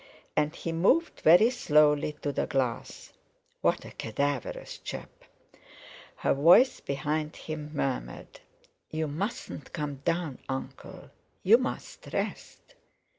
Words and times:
And 0.35 0.55
he 0.55 0.71
moved 0.71 1.19
very 1.21 1.51
slowly 1.51 2.13
to 2.23 2.31
the 2.31 2.47
glass. 2.47 3.13
What 3.61 3.85
a 3.85 3.91
cadaverous 3.91 4.79
chap! 4.79 5.11
Her 6.15 6.33
voice, 6.33 6.79
behind 6.79 7.35
him, 7.35 7.69
murmured: 7.75 8.39
"You 8.89 9.07
mustn't 9.07 9.73
come 9.73 9.97
down, 9.97 10.39
Uncle; 10.49 11.11
you 11.43 11.59
must 11.59 12.09
rest." 12.13 12.73